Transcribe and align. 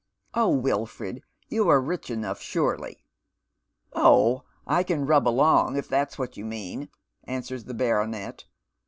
"Oh, 0.33 0.49
Wilford, 0.49 1.21
you 1.47 1.69
are 1.69 1.79
rich 1.79 2.09
enough, 2.09 2.41
surely."" 2.41 3.03
Oh, 3.93 4.45
I 4.65 4.81
can 4.81 5.05
nib 5.05 5.27
along, 5.27 5.77
if 5.77 5.87
that's 5.87 6.17
what 6.17 6.35
you 6.37 6.43
mean," 6.43 6.89
answers 7.25 7.65
the 7.65 7.75
baronet. 7.75 8.45